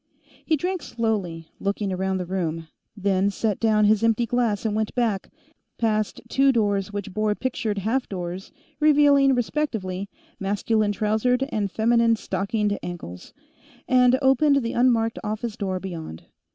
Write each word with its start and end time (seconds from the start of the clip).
He 0.43 0.57
drank 0.57 0.81
slowly, 0.81 1.49
looking 1.59 1.93
around 1.93 2.17
the 2.17 2.25
room, 2.25 2.69
then 2.97 3.29
set 3.29 3.59
down 3.59 3.85
his 3.85 4.03
empty 4.03 4.25
glass 4.25 4.65
and 4.65 4.75
went 4.75 4.95
back, 4.95 5.29
past 5.77 6.21
two 6.27 6.51
doors 6.51 6.91
which 6.91 7.13
bore 7.13 7.35
pictured 7.35 7.77
half 7.77 8.09
doors 8.09 8.51
revealing, 8.79 9.35
respectively, 9.35 10.09
masculine 10.39 10.91
trousered 10.91 11.45
and 11.49 11.69
feminine 11.69 12.15
stockinged 12.15 12.79
ankles, 12.81 13.31
and 13.87 14.17
opened 14.23 14.63
the 14.63 14.73
unmarked 14.73 15.19
office 15.23 15.55
door 15.55 15.79
beyond. 15.79 16.23